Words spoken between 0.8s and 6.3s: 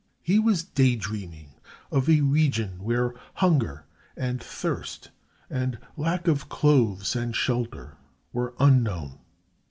dreaming of a region where hunger and thirst and lack